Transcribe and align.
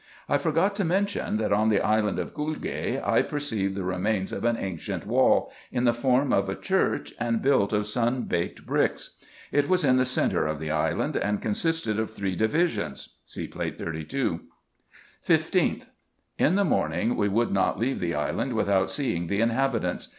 I 0.27 0.39
forgot 0.39 0.73
to 0.77 0.83
mention 0.83 1.37
that 1.37 1.53
on 1.53 1.69
the 1.69 1.79
island 1.79 2.17
Gulge 2.33 2.65
I 3.05 3.21
perceived 3.21 3.75
the 3.75 3.83
remains 3.83 4.33
of 4.33 4.43
an 4.45 4.57
ancient 4.57 5.05
wall, 5.05 5.51
in 5.71 5.83
the 5.83 5.93
form 5.93 6.33
of 6.33 6.49
a 6.49 6.55
church, 6.55 7.13
and 7.19 7.39
built 7.39 7.71
of 7.71 7.85
sun 7.85 8.23
baked 8.23 8.65
bricks. 8.65 9.11
It 9.51 9.69
was 9.69 9.83
in 9.83 9.97
the 9.97 10.05
centre 10.05 10.47
of 10.47 10.59
the 10.59 10.71
island, 10.71 11.15
and 11.17 11.39
consisted 11.39 11.99
of 11.99 12.09
three 12.11 12.35
divisions.— 12.35 13.17
See 13.25 13.45
Plate 13.47 13.77
32. 13.77 14.39
15th.— 15.23 15.85
In 16.49 16.55
the 16.55 16.65
morning 16.65 17.15
we 17.15 17.27
would 17.29 17.51
not 17.51 17.77
leave 17.77 17.99
the 17.99 18.15
island 18.15 18.53
without 18.53 18.89
seeing 18.89 19.27
the 19.27 19.39
inhabitants. 19.39 20.07